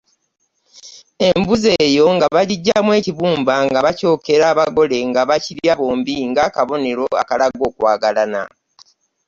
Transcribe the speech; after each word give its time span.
Embuzi 1.29 1.69
eyo 1.85 2.05
nga 2.15 2.27
bagiggyamu 2.35 2.91
ekibumba 2.99 3.55
nga 3.67 3.79
bakyokera 3.85 4.45
abagole 4.51 4.97
nga 5.09 5.21
bakirya 5.29 5.73
bombi 5.79 6.15
ng’akabonero 6.29 7.05
akalaga 7.21 7.61
okwagalana. 7.69 8.41